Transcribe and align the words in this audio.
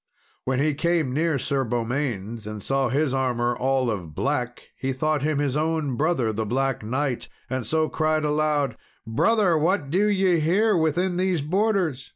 When 0.45 0.57
he 0.57 0.73
came 0.73 1.13
near 1.13 1.37
Sir 1.37 1.63
Beaumains, 1.63 2.47
and 2.47 2.63
saw 2.63 2.89
his 2.89 3.13
armour 3.13 3.55
all 3.55 3.91
of 3.91 4.15
black, 4.15 4.71
he 4.75 4.93
thought 4.93 5.21
him 5.21 5.37
his 5.37 5.55
own 5.55 5.95
brother, 5.95 6.33
the 6.33 6.43
Black 6.43 6.81
Knight, 6.81 7.29
and 7.51 7.67
so 7.67 7.87
cried 7.87 8.23
aloud, 8.23 8.77
"Brother! 9.05 9.55
what 9.59 9.91
do 9.91 10.07
ye 10.07 10.39
here, 10.39 10.75
within 10.75 11.17
these 11.17 11.43
borders?" 11.43 12.09